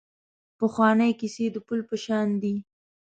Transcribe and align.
پخوانۍ 0.59 1.11
کیسې 1.19 1.45
د 1.51 1.57
پل 1.67 1.79
په 1.89 1.95
شان 2.03 2.27
دي. 2.41 2.55